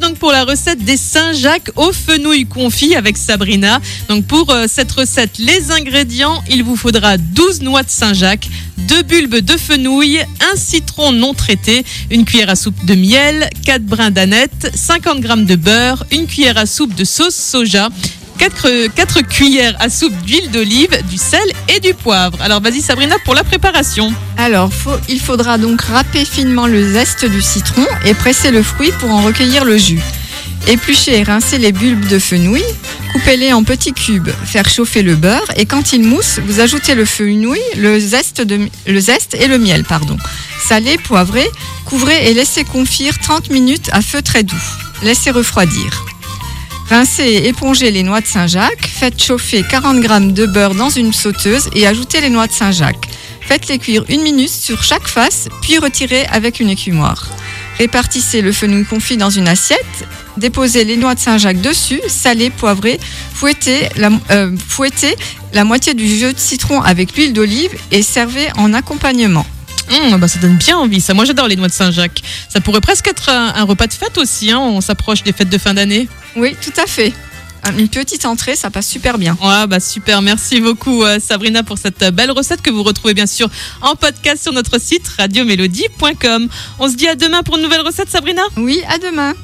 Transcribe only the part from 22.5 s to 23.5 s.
vas-y Sabrina pour la